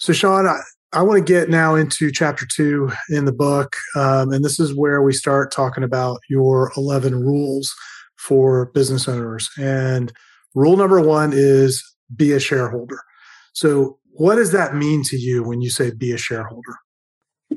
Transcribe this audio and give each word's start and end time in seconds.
So, 0.00 0.14
Sean, 0.14 0.46
I, 0.46 0.60
I 0.94 1.02
want 1.02 1.24
to 1.24 1.32
get 1.32 1.50
now 1.50 1.74
into 1.74 2.10
chapter 2.10 2.46
two 2.46 2.90
in 3.10 3.26
the 3.26 3.32
book. 3.32 3.76
Um, 3.94 4.32
and 4.32 4.42
this 4.42 4.58
is 4.58 4.74
where 4.74 5.02
we 5.02 5.12
start 5.12 5.52
talking 5.52 5.84
about 5.84 6.20
your 6.30 6.72
11 6.74 7.14
rules 7.14 7.72
for 8.16 8.70
business 8.72 9.06
owners. 9.06 9.50
And 9.58 10.10
rule 10.54 10.78
number 10.78 11.02
one 11.02 11.32
is 11.34 11.84
be 12.16 12.32
a 12.32 12.40
shareholder. 12.40 12.98
So, 13.52 13.98
what 14.12 14.36
does 14.36 14.52
that 14.52 14.74
mean 14.74 15.02
to 15.04 15.18
you 15.18 15.44
when 15.44 15.60
you 15.60 15.68
say 15.68 15.90
be 15.90 16.12
a 16.12 16.18
shareholder? 16.18 16.76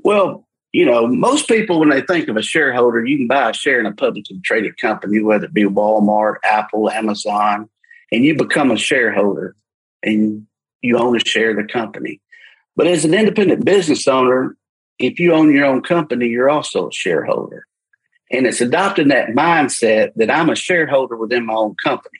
Well, 0.04 0.46
you 0.74 0.86
know, 0.86 1.08
most 1.08 1.48
people, 1.48 1.80
when 1.80 1.90
they 1.90 2.02
think 2.02 2.28
of 2.28 2.36
a 2.36 2.42
shareholder, 2.42 3.06
you 3.06 3.18
can 3.18 3.28
buy 3.28 3.52
a 3.52 3.54
share 3.54 3.80
in 3.80 3.86
a 3.86 3.94
publicly 3.94 4.40
traded 4.44 4.78
company, 4.78 5.22
whether 5.22 5.46
it 5.46 5.54
be 5.54 5.64
Walmart, 5.64 6.36
Apple, 6.44 6.90
Amazon, 6.90 7.70
and 8.12 8.26
you 8.26 8.36
become 8.36 8.70
a 8.70 8.78
shareholder 8.78 9.56
and 10.04 10.46
you 10.82 10.98
own 10.98 11.16
a 11.16 11.26
share 11.26 11.52
of 11.52 11.58
the 11.58 11.72
company. 11.72 12.20
But 12.76 12.88
as 12.88 13.06
an 13.06 13.14
independent 13.14 13.66
business 13.66 14.08
owner, 14.08 14.56
if 15.00 15.20
you 15.20 15.34
own 15.34 15.54
your 15.54 15.66
own 15.66 15.82
company, 15.82 16.28
you're 16.28 16.50
also 16.50 16.90
a 16.90 16.94
shareholder. 16.94 17.66
And 18.32 18.48
it's 18.48 18.62
adopting 18.62 19.10
that 19.10 19.30
mindset 19.30 20.12
that 20.16 20.32
I'm 20.32 20.50
a 20.50 20.56
shareholder 20.56 21.16
within 21.16 21.46
my 21.46 21.54
own 21.54 21.76
company. 21.84 22.20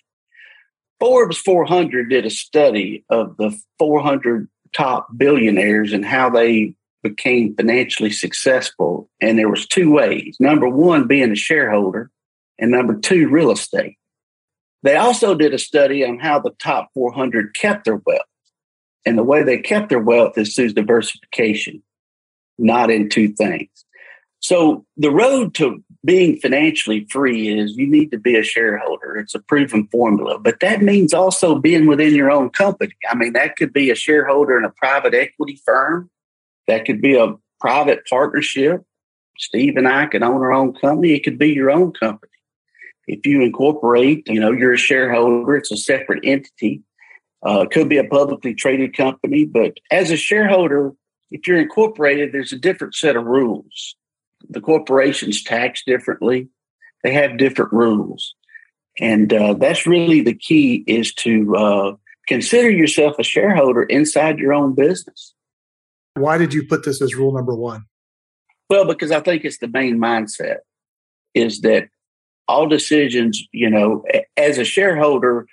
Forbes 1.00 1.38
400 1.38 2.10
did 2.10 2.26
a 2.26 2.30
study 2.30 3.04
of 3.10 3.36
the 3.38 3.58
400 3.80 4.48
top 4.76 5.08
billionaires 5.18 5.92
and 5.92 6.06
how 6.06 6.30
they 6.30 6.76
became 7.02 7.56
financially 7.56 8.12
successful. 8.12 9.10
And 9.20 9.38
there 9.38 9.50
was 9.50 9.68
two 9.68 9.92
ways. 9.92 10.38
Number 10.40 10.70
one, 10.70 11.08
being 11.08 11.32
a 11.32 11.36
shareholder, 11.36 12.10
and 12.60 12.72
number 12.72 12.98
two, 12.98 13.28
real 13.28 13.52
estate. 13.52 13.98
They 14.84 14.96
also 14.96 15.34
did 15.36 15.54
a 15.54 15.60
study 15.60 16.06
on 16.06 16.20
how 16.20 16.40
the 16.40 16.52
top 16.60 16.90
400 16.94 17.56
kept 17.56 17.86
their 17.86 18.02
wealth. 18.06 18.22
And 19.06 19.18
the 19.18 19.24
way 19.24 19.44
they 19.44 19.58
kept 19.58 19.90
their 19.90 20.00
wealth 20.00 20.38
is 20.38 20.56
through 20.56 20.74
diversification, 20.74 21.84
not 22.58 22.90
in 22.90 23.10
two 23.10 23.30
things. 23.34 23.70
So 24.40 24.86
the 24.98 25.12
road 25.12 25.54
to 25.56 25.84
being 26.06 26.38
financially 26.38 27.08
free 27.10 27.58
is 27.58 27.78
you 27.78 27.88
need 27.88 28.12
to 28.12 28.18
be 28.18 28.36
a 28.36 28.44
shareholder. 28.44 29.18
It's 29.18 29.34
a 29.34 29.40
proven 29.40 29.88
formula, 29.88 30.38
but 30.38 30.60
that 30.60 30.82
means 30.82 31.14
also 31.14 31.56
being 31.56 31.86
within 31.86 32.14
your 32.14 32.30
own 32.30 32.50
company. 32.50 32.92
I 33.10 33.16
mean, 33.16 33.34
that 33.34 33.56
could 33.56 33.72
be 33.72 33.90
a 33.90 33.96
shareholder 33.96 34.58
in 34.58 34.66
a 34.66 34.70
private 34.70 35.14
equity 35.14 35.62
firm. 35.66 36.10
That 36.68 36.86
could 36.86 37.02
be 37.02 37.16
a 37.16 37.36
private 37.62 38.06
partnership. 38.10 38.84
Steve 39.38 39.78
and 39.78 39.88
I 39.88 40.08
could 40.08 40.24
own 40.24 40.42
our 40.42 40.52
own 40.52 40.74
company. 40.74 41.14
It 41.14 41.24
could 41.24 41.40
be 41.40 41.50
your 41.50 41.72
own 41.72 41.94
company. 41.94 42.30
If 43.08 43.26
you 43.26 43.42
incorporate, 43.42 44.28
you 44.28 44.40
know, 44.40 44.52
you're 44.52 44.74
a 44.74 44.78
shareholder, 44.78 45.56
it's 45.56 45.72
a 45.72 45.78
separate 45.78 46.24
entity. 46.24 46.82
Uh, 47.46 47.66
could 47.70 47.90
be 47.90 47.98
a 47.98 48.06
publicly 48.06 48.54
traded 48.54 48.96
company, 48.96 49.44
but 49.46 49.78
as 49.92 50.12
a 50.12 50.16
shareholder, 50.16 50.94
if 51.30 51.46
you're 51.46 51.60
incorporated, 51.60 52.32
there's 52.32 52.54
a 52.54 52.58
different 52.58 52.96
set 52.96 53.18
of 53.18 53.26
rules. 53.26 53.96
The 54.50 54.62
corporation's 54.62 55.44
taxed 55.44 55.86
differently. 55.86 56.48
They 57.04 57.14
have 57.14 57.38
different 57.38 57.74
rules. 57.74 58.34
And 59.00 59.34
uh, 59.34 59.56
that's 59.56 59.86
really 59.86 60.22
the 60.22 60.36
key 60.36 60.84
is 60.88 61.14
to 61.16 61.56
uh, 61.56 61.96
consider 62.28 62.70
yourself 62.70 63.16
a 63.20 63.24
shareholder 63.24 63.84
inside 63.84 64.40
your 64.40 64.54
own 64.54 64.76
business. 64.76 65.34
Why 66.16 66.38
did 66.38 66.54
you 66.54 66.68
put 66.68 66.86
this 66.86 67.02
as 67.02 67.16
rule 67.16 67.34
number 67.34 67.56
one? 67.56 67.86
Well, 68.70 68.86
because 68.86 69.12
I 69.12 69.20
think 69.20 69.44
it's 69.44 69.58
the 69.58 69.68
main 69.68 70.00
mindset 70.00 70.58
is 71.34 71.62
that 71.62 71.90
all 72.48 72.68
decisions, 72.68 73.44
you 73.52 73.70
know, 73.70 74.06
as 74.38 74.58
a 74.58 74.64
shareholder, 74.66 75.48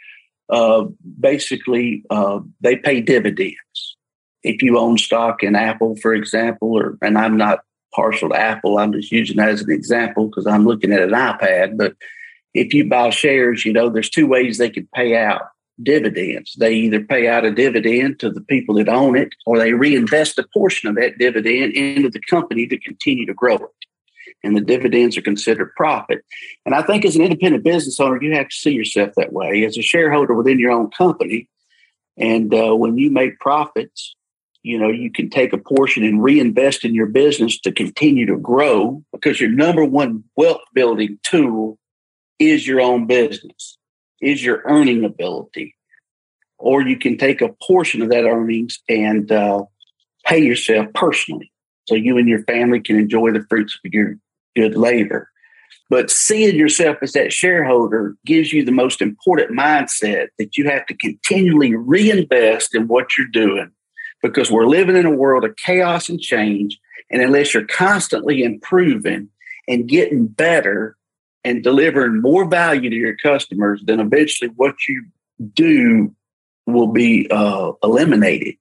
uh, 0.51 0.85
basically 1.19 2.05
uh, 2.11 2.41
they 2.61 2.77
pay 2.77 3.01
dividends. 3.01 3.97
If 4.43 4.63
you 4.63 4.79
own 4.79 4.99
stock 4.99 5.43
in 5.43 5.55
Apple, 5.55 5.97
for 5.97 6.15
example, 6.15 6.73
or 6.73 6.99
and 7.03 7.19
I'm 7.19 7.37
not 7.37 7.61
partial 7.95 8.31
to 8.31 8.37
Apple, 8.37 8.79
I'm 8.79 8.93
just 8.93 9.13
using 9.13 9.37
that 9.37 9.49
as 9.49 9.63
an 9.63 9.71
example 9.71 10.27
because 10.27 10.47
I'm 10.47 10.65
looking 10.65 10.93
at 10.93 11.03
an 11.03 11.11
iPad. 11.11 11.77
But 11.77 11.95
if 12.55 12.73
you 12.73 12.89
buy 12.89 13.11
shares, 13.11 13.65
you 13.65 13.73
know, 13.73 13.91
there's 13.91 14.11
two 14.11 14.27
ways 14.27 14.59
they 14.59 14.71
can 14.71 14.89
pay 14.95 15.17
out 15.17 15.43
dividends. 15.83 16.55
They 16.59 16.75
either 16.75 17.01
pay 17.01 17.29
out 17.29 17.45
a 17.45 17.51
dividend 17.51 18.19
to 18.21 18.31
the 18.31 18.41
people 18.41 18.75
that 18.77 18.89
own 18.89 19.17
it, 19.17 19.35
or 19.47 19.59
they 19.59 19.73
reinvest 19.73 20.39
a 20.39 20.47
portion 20.53 20.89
of 20.89 20.97
that 20.97 21.19
dividend 21.19 21.75
into 21.75 22.11
the 22.11 22.21
company 22.29 22.67
to 22.67 22.79
continue 22.79 23.27
to 23.27 23.35
grow 23.35 23.57
it 23.57 23.81
and 24.43 24.57
the 24.57 24.61
dividends 24.61 25.17
are 25.17 25.23
considered 25.23 25.75
profit. 25.77 26.25
And 26.65 26.75
I 26.75 26.83
think 26.83 27.05
as 27.05 27.17
an 27.17 27.23
independent 27.23 27.65
business 27.65 28.01
owner, 28.01 28.23
you 28.23 28.35
have 28.35 28.49
to 28.49 28.57
see 28.57 28.73
yourself 28.73 29.11
that 29.17 29.33
way 29.33 29.65
as 29.65 29.77
a 29.77 29.83
shareholder 29.83 30.35
within 30.35 30.59
your 30.59 30.73
own 30.73 30.91
company. 30.91 31.49
And 32.17 32.53
uh, 32.55 32.75
when 32.75 32.99
you 32.99 33.11
make 33.11 33.39
profits, 33.39 34.15
you 34.63 34.79
know, 34.79 34.89
you 34.89 35.11
can 35.11 35.31
take 35.31 35.53
a 35.53 35.59
portion 35.59 36.05
and 36.05 36.23
reinvest 36.23 36.85
in 36.85 36.95
your 36.95 37.07
business 37.07 37.59
to 37.61 37.73
continue 37.73 38.27
to 38.27 38.37
grow 38.37 39.03
because 39.13 39.41
your 39.41 39.51
number 39.51 39.85
one 39.85 40.25
wealth 40.37 40.61
building 40.75 41.19
tool 41.23 41.79
is 42.39 42.67
your 42.67 42.81
own 42.81 43.07
business, 43.07 43.79
is 44.21 44.45
your 44.45 44.63
earning 44.65 45.05
ability. 45.05 45.75
Or 46.59 46.83
you 46.83 46.99
can 46.99 47.17
take 47.17 47.41
a 47.41 47.55
portion 47.67 48.03
of 48.03 48.11
that 48.11 48.25
earnings 48.25 48.81
and 48.87 49.33
uh, 49.33 49.63
pay 50.27 50.41
yourself 50.41 50.89
personally 50.95 51.51
so 51.89 51.95
you 51.95 52.19
and 52.19 52.29
your 52.29 52.43
family 52.45 52.81
can 52.81 52.97
enjoy 52.97 53.33
the 53.33 53.45
fruits 53.49 53.79
of 53.83 53.93
your 53.95 54.17
good 54.57 54.77
labor. 54.77 55.31
But 55.89 56.11
seeing 56.11 56.55
yourself 56.55 56.99
as 57.03 57.13
that 57.13 57.33
shareholder 57.33 58.17
gives 58.25 58.53
you 58.53 58.65
the 58.65 58.73
most 58.73 59.03
important 59.03 59.59
mindset 59.59 60.29
that 60.39 60.57
you 60.57 60.69
have 60.69 60.87
to 60.87 60.95
continually 60.95 61.75
reinvest 61.75 62.75
in 62.75 62.87
what 62.87 63.19
you're 63.19 63.27
doing 63.27 63.73
because 64.23 64.51
we're 64.51 64.67
living 64.67 64.97
in 64.97 65.07
a 65.07 65.11
world 65.11 65.45
of 65.45 65.57
chaos 65.57 66.09
and 66.09 66.21
change. 66.21 66.79
And 67.11 67.21
unless 67.21 67.53
you're 67.53 67.67
constantly 67.67 68.45
improving 68.45 69.29
and 69.67 69.89
getting 69.89 70.29
better 70.29 70.97
and 71.43 71.63
delivering 71.63 72.21
more 72.21 72.49
value 72.49 72.91
to 72.91 72.97
your 72.97 73.17
customers, 73.17 73.83
then 73.85 73.99
eventually 73.99 74.51
what 74.55 74.77
you 74.89 75.07
do 75.55 76.15
will 76.67 76.89
be 76.89 77.27
uh, 77.31 77.73
eliminated 77.83 78.55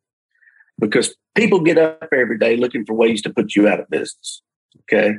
because 0.79 1.15
people 1.35 1.59
get 1.59 1.77
up 1.77 2.07
every 2.11 2.37
day 2.37 2.55
looking 2.55 2.85
for 2.85 2.93
ways 2.93 3.21
to 3.21 3.29
put 3.29 3.55
you 3.55 3.67
out 3.67 3.79
of 3.79 3.89
business. 3.89 4.41
Okay. 4.81 5.15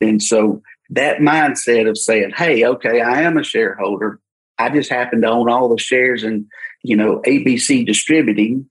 And 0.00 0.22
so 0.22 0.62
that 0.90 1.18
mindset 1.18 1.88
of 1.88 1.96
saying, 1.96 2.32
hey, 2.36 2.64
okay, 2.64 3.00
I 3.00 3.22
am 3.22 3.36
a 3.36 3.44
shareholder. 3.44 4.20
I 4.58 4.68
just 4.70 4.90
happen 4.90 5.22
to 5.22 5.28
own 5.28 5.48
all 5.48 5.68
the 5.68 5.78
shares 5.78 6.24
in, 6.24 6.46
you 6.82 6.96
know, 6.96 7.22
ABC 7.26 7.86
Distributing, 7.86 8.68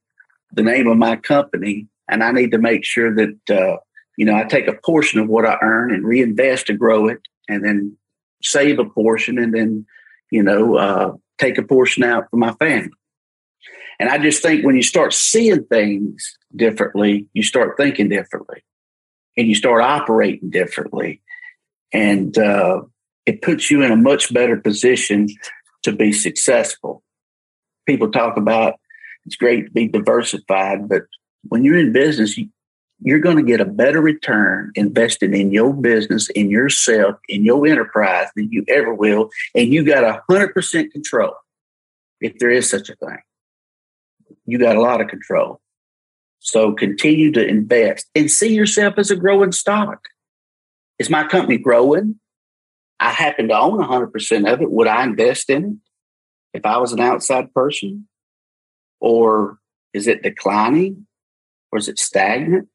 the 0.52 0.64
name 0.64 0.88
of 0.88 0.98
my 0.98 1.16
company. 1.16 1.88
And 2.10 2.24
I 2.24 2.32
need 2.32 2.52
to 2.52 2.58
make 2.58 2.84
sure 2.84 3.14
that, 3.16 3.50
uh, 3.50 3.78
you 4.18 4.26
know, 4.26 4.36
I 4.36 4.44
take 4.44 4.68
a 4.68 4.74
portion 4.74 5.20
of 5.20 5.30
what 5.30 5.46
I 5.46 5.58
earn 5.62 5.94
and 5.94 6.06
reinvest 6.06 6.68
to 6.68 6.74
grow 6.74 7.08
it 7.08 7.20
and 7.48 7.64
then 7.64 7.98
save 8.44 8.80
a 8.80 8.86
portion 8.86 9.38
and 9.38 9.54
then, 9.54 9.86
you 10.32 10.44
know, 10.44 10.76
uh, 10.76 11.14
take 11.38 11.58
a 11.58 11.64
portion 11.64 12.04
out 12.04 12.30
for 12.30 12.38
my 12.38 12.52
family. 12.54 12.92
And 14.00 14.10
I 14.10 14.18
just 14.18 14.42
think 14.42 14.66
when 14.66 14.76
you 14.76 14.84
start 14.84 15.14
seeing 15.14 15.64
things 15.66 16.38
differently, 16.56 17.28
you 17.34 17.44
start 17.44 17.76
thinking 17.78 18.10
differently 18.10 18.64
and 19.40 19.48
you 19.48 19.56
start 19.56 19.82
operating 19.82 20.50
differently. 20.50 21.22
And 21.94 22.38
uh, 22.38 22.82
it 23.26 23.42
puts 23.42 23.72
you 23.72 23.82
in 23.82 23.92
a 23.92 23.96
much 23.96 24.34
better 24.34 24.58
position 24.58 25.30
to 25.84 25.94
be 25.94 26.12
successful. 26.12 27.04
People 27.88 28.12
talk 28.12 28.36
about 28.36 28.76
it's 29.26 29.38
great 29.38 29.68
to 29.68 29.72
be 29.72 29.88
diversified, 29.88 30.90
but 30.90 31.04
when 31.44 31.64
you're 31.64 31.78
in 31.78 31.94
business, 31.94 32.38
you, 32.38 32.50
you're 33.00 33.20
going 33.20 33.38
to 33.38 33.44
get 33.44 33.62
a 33.62 33.66
better 33.66 34.02
return 34.02 34.74
investing 34.76 35.34
in 35.34 35.54
your 35.54 35.74
business, 35.74 36.30
in 36.32 36.50
yourself, 36.50 37.16
in 37.30 37.46
your 37.46 37.66
enterprise 37.66 38.28
than 38.36 38.52
you 38.52 38.66
ever 38.68 38.94
will. 38.94 39.30
And 39.56 39.72
you 39.72 39.86
got 39.86 40.04
a 40.04 40.22
100% 40.30 40.92
control 40.92 41.34
if 42.20 42.38
there 42.40 42.50
is 42.50 42.70
such 42.70 42.90
a 42.90 42.96
thing. 42.96 43.20
You 44.46 44.58
got 44.58 44.76
a 44.76 44.82
lot 44.82 45.00
of 45.00 45.08
control. 45.08 45.62
So 46.40 46.74
continue 46.74 47.32
to 47.34 47.46
invest 47.46 48.08
and 48.16 48.32
see 48.32 48.54
yourself 48.54 48.96
as 48.98 49.12
a 49.12 49.16
growing 49.16 49.52
stock. 49.52 50.08
Is 50.98 51.10
my 51.10 51.26
company 51.26 51.58
growing? 51.58 52.20
I 53.00 53.12
happen 53.12 53.50
to 53.50 53.58
own 53.58 53.80
100% 53.80 54.54
of 54.54 54.62
it. 54.62 54.72
Would 54.72 54.88
I 54.88 55.04
invest 55.04 55.50
in 55.50 55.64
it 55.64 56.58
if 56.58 56.66
I 56.66 56.78
was 56.78 56.92
an 56.92 57.00
outside 57.00 57.54
person? 57.54 58.08
Or 59.00 59.60
is 59.94 60.08
it 60.08 60.24
declining? 60.24 61.08
Or 61.72 61.80
is 61.80 61.88
it 61.88 62.00
stagnant? 62.00 62.68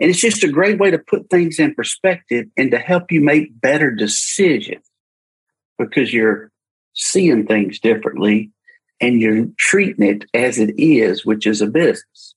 And 0.00 0.10
it's 0.10 0.20
just 0.20 0.44
a 0.44 0.48
great 0.48 0.78
way 0.78 0.90
to 0.90 0.98
put 0.98 1.30
things 1.30 1.58
in 1.58 1.74
perspective 1.74 2.46
and 2.56 2.70
to 2.72 2.78
help 2.78 3.10
you 3.10 3.20
make 3.20 3.60
better 3.60 3.90
decisions 3.90 4.84
because 5.78 6.12
you're 6.12 6.50
seeing 6.94 7.46
things 7.46 7.78
differently 7.78 8.50
and 9.00 9.20
you're 9.20 9.46
treating 9.58 10.04
it 10.04 10.24
as 10.34 10.58
it 10.58 10.74
is, 10.78 11.24
which 11.24 11.46
is 11.46 11.60
a 11.60 11.66
business. 11.66 12.34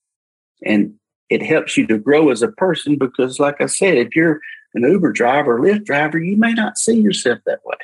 And 0.63 0.93
it 1.29 1.43
helps 1.43 1.77
you 1.77 1.85
to 1.87 1.97
grow 1.97 2.29
as 2.29 2.41
a 2.41 2.47
person 2.47 2.97
because, 2.97 3.39
like 3.39 3.59
I 3.61 3.65
said, 3.65 3.97
if 3.97 4.15
you're 4.15 4.39
an 4.73 4.83
Uber 4.83 5.11
driver 5.11 5.57
or 5.57 5.59
Lyft 5.59 5.85
driver, 5.85 6.19
you 6.19 6.37
may 6.37 6.53
not 6.53 6.77
see 6.77 6.99
yourself 6.99 7.39
that 7.45 7.59
way, 7.65 7.77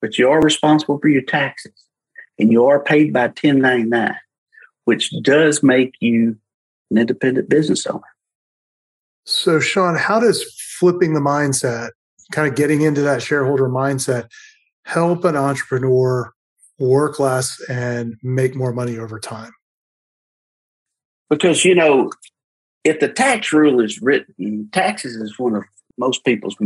but 0.00 0.18
you 0.18 0.28
are 0.30 0.40
responsible 0.40 0.98
for 0.98 1.08
your 1.08 1.22
taxes 1.22 1.72
and 2.38 2.52
you 2.52 2.66
are 2.66 2.80
paid 2.80 3.12
by 3.12 3.26
1099, 3.26 4.14
which 4.84 5.12
does 5.22 5.62
make 5.62 5.94
you 6.00 6.36
an 6.90 6.98
independent 6.98 7.48
business 7.48 7.86
owner. 7.86 8.02
So, 9.24 9.60
Sean, 9.60 9.96
how 9.96 10.20
does 10.20 10.42
flipping 10.78 11.14
the 11.14 11.20
mindset, 11.20 11.90
kind 12.32 12.48
of 12.48 12.56
getting 12.56 12.82
into 12.82 13.02
that 13.02 13.22
shareholder 13.22 13.68
mindset, 13.68 14.28
help 14.84 15.24
an 15.24 15.36
entrepreneur 15.36 16.32
work 16.78 17.18
less 17.18 17.60
and 17.68 18.16
make 18.22 18.54
more 18.54 18.72
money 18.72 18.98
over 18.98 19.18
time? 19.18 19.52
Because, 21.30 21.64
you 21.64 21.74
know, 21.74 22.10
if 22.84 23.00
the 23.00 23.08
tax 23.08 23.52
rule 23.52 23.80
is 23.80 24.00
written, 24.00 24.68
taxes 24.72 25.16
is 25.16 25.38
one 25.38 25.54
of 25.56 25.64
most 25.98 26.24
people's 26.24 26.56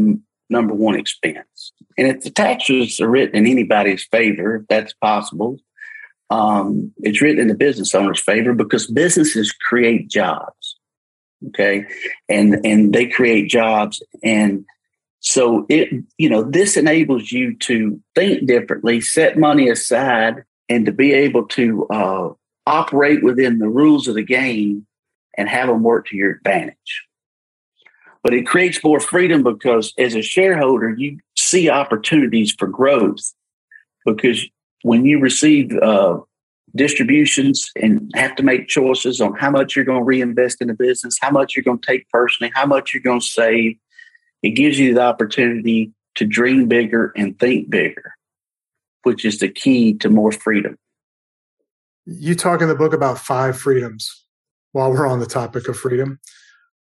number 0.50 0.75
one 0.75 0.94
expense. 0.94 1.73
And 1.99 2.06
if 2.06 2.20
the 2.20 2.31
taxes 2.31 3.00
are 3.00 3.09
written 3.09 3.37
in 3.37 3.47
anybody's 3.47 4.05
favor, 4.05 4.56
if 4.56 4.69
that's 4.69 4.93
possible, 4.94 5.59
um, 6.31 6.93
it's 6.99 7.20
written 7.20 7.41
in 7.41 7.49
the 7.49 7.55
business 7.55 7.94
owner's 7.94 8.20
favor 8.20 8.55
because 8.55 8.87
businesses 8.87 9.53
create 9.53 10.09
jobs. 10.09 10.76
Okay. 11.49 11.85
And 12.29 12.64
and 12.64 12.93
they 12.93 13.06
create 13.06 13.49
jobs. 13.49 14.03
And 14.23 14.64
so 15.20 15.67
it, 15.69 15.88
you 16.19 16.29
know, 16.29 16.43
this 16.43 16.76
enables 16.76 17.32
you 17.32 17.56
to 17.59 18.00
think 18.14 18.47
differently, 18.47 19.00
set 19.00 19.38
money 19.38 19.69
aside, 19.69 20.44
and 20.69 20.87
to 20.87 20.93
be 20.93 21.12
able 21.12 21.47
to 21.49 21.87
uh, 21.88 22.31
operate 22.67 23.23
within 23.23 23.59
the 23.59 23.69
rules 23.69 24.09
of 24.09 24.14
the 24.14 24.23
game 24.23 24.87
and 25.37 25.49
have 25.49 25.69
them 25.69 25.82
work 25.82 26.06
to 26.09 26.17
your 26.17 26.31
advantage. 26.31 27.05
But 28.23 28.35
it 28.35 28.47
creates 28.47 28.82
more 28.85 29.00
freedom 29.00 29.43
because 29.43 29.93
as 29.99 30.14
a 30.14 30.23
shareholder, 30.23 30.91
you 30.91 31.19
see 31.37 31.69
opportunities 31.69 32.55
for 32.56 32.69
growth 32.69 33.35
because 34.06 34.47
when 34.82 35.05
you 35.05 35.19
receive 35.19 35.76
uh, 35.79 36.20
distributions 36.75 37.70
and 37.81 38.11
have 38.14 38.35
to 38.37 38.43
make 38.43 38.69
choices 38.69 39.20
on 39.20 39.35
how 39.35 39.50
much 39.50 39.75
you're 39.75 39.85
going 39.85 40.00
to 40.00 40.05
reinvest 40.05 40.61
in 40.61 40.69
the 40.69 40.75
business, 40.75 41.19
how 41.20 41.31
much 41.31 41.55
you're 41.55 41.64
going 41.64 41.79
to 41.79 41.87
take 41.87 42.09
personally, 42.11 42.53
how 42.55 42.67
much 42.67 42.93
you're 42.94 43.03
going 43.03 43.20
to 43.20 43.26
save, 43.26 43.76
it 44.43 44.50
gives 44.50 44.79
you 44.79 44.94
the 44.94 45.03
opportunity 45.03 45.93
to 46.14 46.25
dream 46.25 46.69
bigger 46.69 47.12
and 47.17 47.38
think 47.38 47.70
bigger, 47.70 48.14
which 49.03 49.25
is 49.25 49.38
the 49.38 49.49
key 49.49 49.94
to 49.94 50.09
more 50.09 50.32
freedom. 50.32 50.76
You 52.04 52.34
talk 52.34 52.60
in 52.60 52.69
the 52.69 52.75
book 52.75 52.93
about 52.93 53.19
five 53.19 53.58
freedoms 53.58 54.25
while 54.72 54.90
we're 54.90 55.06
on 55.06 55.20
the 55.20 55.26
topic 55.26 55.69
of 55.69 55.76
freedom. 55.76 56.19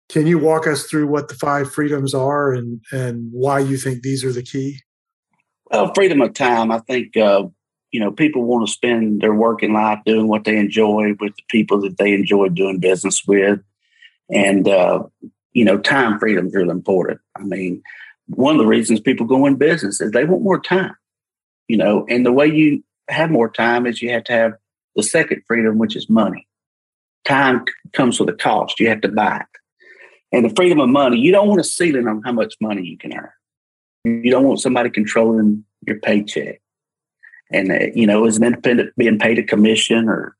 Can 0.08 0.26
you 0.26 0.40
walk 0.40 0.66
us 0.66 0.86
through 0.86 1.08
what 1.08 1.28
the 1.28 1.36
five 1.36 1.72
freedoms 1.72 2.14
are 2.14 2.54
and, 2.54 2.82
and 2.92 3.30
why 3.32 3.60
you 3.60 3.78
think 3.78 4.02
these 4.02 4.24
are 4.24 4.32
the 4.32 4.42
key? 4.42 4.80
Well, 5.70 5.92
freedom 5.94 6.22
of 6.22 6.34
time. 6.34 6.72
I 6.72 6.80
think, 6.80 7.16
uh, 7.16 7.44
you 7.92 8.00
know, 8.00 8.12
people 8.12 8.44
want 8.44 8.68
to 8.68 8.74
spend 8.74 9.22
their 9.22 9.34
working 9.34 9.74
life 9.74 10.00
doing 10.06 10.28
what 10.28 10.46
they 10.46 10.58
enjoy 10.58 11.16
with 11.20 11.36
the 11.36 11.44
people 11.50 11.82
that 11.82 11.98
they 11.98 12.14
enjoy 12.14 12.50
doing 12.50 12.80
business 12.80 13.24
with. 13.28 13.60
And, 14.32 14.68
uh, 14.68 15.04
you 15.54 15.66
know, 15.66 15.78
time 15.78 16.20
freedom 16.20 16.48
is 16.48 16.56
really 16.56 16.70
important. 16.70 17.20
I 17.36 17.44
mean, 17.44 17.84
one 18.28 18.56
of 18.56 18.60
the 18.60 18.68
reasons 18.68 19.00
people 19.00 19.26
go 19.26 19.46
in 19.46 19.56
business 19.56 20.02
is 20.02 20.12
they 20.12 20.26
want 20.26 20.44
more 20.44 20.60
time, 20.60 20.96
you 21.68 21.78
know, 21.78 22.06
and 22.08 22.26
the 22.26 22.32
way 22.32 22.48
you 22.48 22.84
have 23.10 23.32
more 23.32 23.50
time 23.50 23.86
is 23.88 24.02
you 24.02 24.12
have 24.12 24.24
to 24.26 24.34
have 24.34 24.54
the 25.00 25.08
second 25.08 25.44
freedom, 25.48 25.78
which 25.78 25.96
is 25.96 26.10
money. 26.10 26.48
Time 27.26 27.66
comes 27.94 28.20
with 28.20 28.30
a 28.30 28.34
cost. 28.34 28.80
You 28.80 28.90
have 28.90 29.02
to 29.02 29.10
buy 29.10 29.38
it 29.38 29.60
and 30.32 30.46
the 30.46 30.54
freedom 30.56 30.80
of 30.80 30.90
money, 30.90 31.18
you 31.18 31.32
don't 31.32 31.48
want 31.48 31.62
a 31.62 31.64
ceiling 31.64 32.08
on 32.08 32.22
how 32.24 32.32
much 32.32 32.56
money 32.62 32.84
you 32.84 32.98
can 32.98 33.14
earn. 33.14 33.30
You 34.06 34.32
don't 34.32 34.46
want 34.46 34.62
somebody 34.62 34.90
controlling 34.90 35.66
your 35.86 36.00
paycheck. 36.00 36.62
And, 37.52 37.72
uh, 37.72 37.88
you 37.96 38.06
know, 38.06 38.26
as 38.26 38.38
an 38.38 38.44
independent 38.44 38.94
being 38.96 39.18
paid 39.18 39.40
a 39.40 39.44
commission 39.44 40.08
or, 40.08 40.36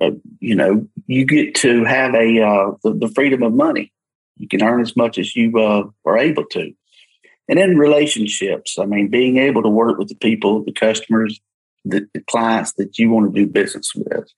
uh, 0.00 0.12
you 0.38 0.54
know, 0.54 0.86
you 1.06 1.24
get 1.24 1.54
to 1.56 1.84
have 1.84 2.14
a 2.14 2.40
uh, 2.40 2.72
the, 2.84 2.94
the, 2.94 3.08
freedom 3.08 3.42
of 3.42 3.52
money. 3.52 3.92
You 4.38 4.48
can 4.48 4.62
earn 4.62 4.80
as 4.80 4.96
much 4.96 5.18
as 5.18 5.34
you 5.34 5.58
uh, 5.58 5.84
are 6.06 6.16
able 6.16 6.44
to. 6.52 6.72
And 7.48 7.58
then 7.58 7.76
relationships, 7.76 8.78
I 8.78 8.86
mean, 8.86 9.08
being 9.08 9.38
able 9.38 9.62
to 9.64 9.68
work 9.68 9.98
with 9.98 10.08
the 10.08 10.14
people, 10.14 10.64
the 10.64 10.72
customers, 10.72 11.40
the, 11.84 12.06
the 12.14 12.20
clients 12.28 12.72
that 12.74 12.98
you 12.98 13.10
want 13.10 13.32
to 13.32 13.40
do 13.40 13.50
business 13.50 13.92
with. 13.94 14.28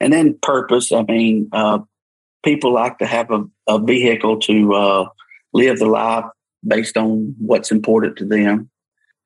And 0.00 0.12
then 0.12 0.38
purpose, 0.42 0.92
I 0.92 1.02
mean, 1.02 1.48
uh, 1.52 1.80
people 2.44 2.72
like 2.72 2.98
to 2.98 3.06
have 3.06 3.30
a, 3.30 3.44
a 3.66 3.78
vehicle 3.78 4.38
to 4.40 4.74
uh, 4.74 5.08
live 5.52 5.78
the 5.78 5.86
life 5.86 6.26
based 6.66 6.96
on 6.96 7.34
what's 7.38 7.70
important 7.70 8.16
to 8.18 8.24
them. 8.24 8.70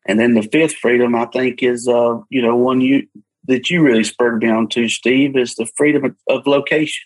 And 0.07 0.19
then 0.19 0.35
the 0.35 0.43
fifth 0.43 0.77
freedom, 0.77 1.15
I 1.15 1.27
think, 1.27 1.63
is 1.63 1.87
uh, 1.87 2.19
you 2.31 2.41
know 2.41 2.57
one 2.57 2.81
you 2.81 3.07
that 3.45 3.69
you 3.71 3.83
really 3.83 4.05
spurred 4.05 4.43
me 4.43 4.49
on 4.49 4.69
to, 4.69 4.89
Steve, 4.89 5.37
is 5.37 5.55
the 5.55 5.69
freedom 5.77 6.05
of, 6.05 6.17
of 6.29 6.47
location. 6.47 7.05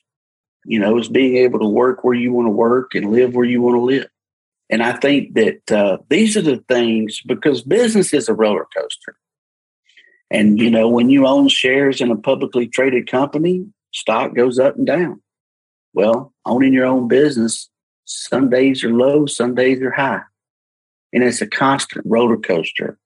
You 0.64 0.78
know, 0.78 0.96
is 0.98 1.08
being 1.08 1.36
able 1.38 1.58
to 1.58 1.66
work 1.66 2.04
where 2.04 2.14
you 2.14 2.32
want 2.32 2.46
to 2.46 2.52
work 2.52 2.94
and 2.94 3.10
live 3.10 3.34
where 3.34 3.44
you 3.44 3.60
want 3.60 3.74
to 3.74 3.80
live. 3.80 4.06
And 4.70 4.82
I 4.82 4.92
think 4.92 5.34
that 5.34 5.72
uh, 5.72 5.98
these 6.08 6.36
are 6.36 6.42
the 6.42 6.58
things 6.68 7.20
because 7.26 7.62
business 7.62 8.14
is 8.14 8.28
a 8.28 8.34
roller 8.34 8.66
coaster. 8.74 9.16
And 10.32 10.58
you 10.58 10.70
know, 10.70 10.88
when 10.88 11.11
you 11.11 11.26
own 11.26 11.49
shares 11.49 12.00
in 12.00 12.11
a 12.11 12.17
publicly 12.17 12.67
traded 12.67 13.06
company, 13.06 13.67
stock 13.93 14.34
goes 14.34 14.58
up 14.58 14.76
and 14.76 14.87
down. 14.87 15.20
Well, 15.93 16.32
owning 16.46 16.73
your 16.73 16.87
own 16.87 17.06
business, 17.06 17.69
some 18.06 18.49
days 18.49 18.82
are 18.82 18.93
low, 18.93 19.26
some 19.26 19.55
days 19.55 19.82
are 19.82 19.90
high. 19.90 20.23
And 21.12 21.23
it's 21.23 21.43
a 21.43 21.46
constant 21.46 22.06
roller 22.06 22.38
coaster. 22.38 22.99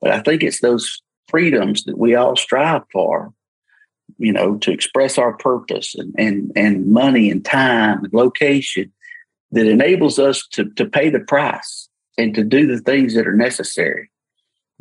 But 0.00 0.12
I 0.12 0.20
think 0.20 0.44
it's 0.44 0.60
those 0.60 1.02
freedoms 1.26 1.82
that 1.84 1.98
we 1.98 2.14
all 2.14 2.36
strive 2.36 2.82
for, 2.92 3.32
you 4.18 4.32
know, 4.32 4.56
to 4.58 4.70
express 4.70 5.18
our 5.18 5.36
purpose 5.36 5.96
and, 5.96 6.14
and, 6.16 6.52
and 6.54 6.86
money 6.86 7.28
and 7.28 7.44
time 7.44 8.04
and 8.04 8.12
location 8.12 8.92
that 9.50 9.66
enables 9.66 10.20
us 10.20 10.46
to, 10.52 10.70
to 10.74 10.86
pay 10.86 11.10
the 11.10 11.20
price 11.20 11.88
and 12.16 12.36
to 12.36 12.44
do 12.44 12.68
the 12.68 12.80
things 12.80 13.14
that 13.14 13.26
are 13.26 13.36
necessary. 13.36 14.10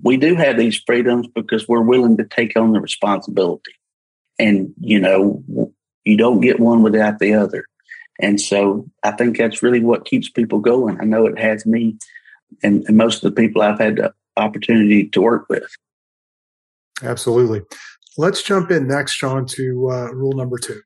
We 0.04 0.18
do 0.18 0.36
have 0.36 0.58
these 0.58 0.78
freedoms 0.86 1.28
because 1.28 1.68
we're 1.68 1.82
willing 1.82 2.18
to 2.18 2.24
take 2.24 2.56
on 2.56 2.72
the 2.72 2.80
responsibility. 2.80 3.74
And, 4.40 4.74
you 4.80 5.00
know, 5.00 5.44
you 6.04 6.18
don't 6.18 6.42
get 6.42 6.60
one 6.60 6.84
without 6.84 7.20
the 7.20 7.34
other. 7.34 7.66
And 8.20 8.40
so 8.40 8.88
I 9.04 9.12
think 9.12 9.38
that's 9.38 9.64
really 9.64 9.82
what 9.82 10.06
keeps 10.06 10.30
people 10.30 10.60
going. 10.60 11.00
I 11.00 11.06
know 11.06 11.26
it 11.26 11.40
has 11.40 11.66
me 11.66 11.98
and, 12.64 12.84
and 12.88 12.98
most 12.98 13.24
of 13.24 13.34
the 13.34 13.42
people 13.42 13.62
I've 13.62 13.80
had 13.80 13.98
the 13.98 14.14
opportunity 14.36 15.08
to 15.10 15.22
work 15.22 15.46
with. 15.50 15.70
Absolutely. 17.04 17.62
Let's 18.18 18.42
jump 18.42 18.72
in 18.72 18.88
next, 18.88 19.14
Sean, 19.14 19.46
to 19.48 19.90
uh, 19.92 20.12
rule 20.12 20.34
number 20.34 20.58
two. 20.58 20.82